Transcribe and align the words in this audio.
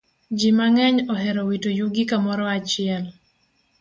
Ji 0.37 0.49
mang'eny 0.57 0.97
ohero 1.13 1.41
wito 1.49 1.69
yugi 1.77 2.03
kamoro 2.09 2.43
achiel. 2.57 3.03